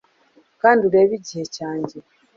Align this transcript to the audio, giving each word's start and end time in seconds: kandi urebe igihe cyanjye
kandi 0.61 0.81
urebe 0.89 1.13
igihe 1.19 1.43
cyanjye 1.55 1.97